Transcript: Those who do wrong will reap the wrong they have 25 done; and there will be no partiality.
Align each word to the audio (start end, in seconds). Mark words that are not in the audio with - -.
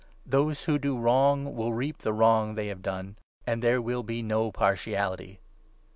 Those 0.25 0.63
who 0.63 0.79
do 0.79 0.97
wrong 0.97 1.55
will 1.55 1.73
reap 1.73 1.99
the 1.99 2.11
wrong 2.11 2.55
they 2.55 2.69
have 2.69 2.81
25 2.81 2.81
done; 2.81 3.19
and 3.45 3.61
there 3.61 3.79
will 3.79 4.01
be 4.01 4.23
no 4.23 4.51
partiality. 4.51 5.41